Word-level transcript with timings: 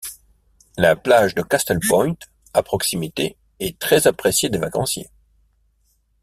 La 0.77 0.95
plage 0.95 1.35
de 1.35 1.43
Castlepoint, 1.43 2.17
à 2.55 2.63
proximité, 2.63 3.37
est 3.59 3.77
très 3.77 4.07
appréciée 4.07 4.49
des 4.49 4.57
vacanciers. 4.57 5.11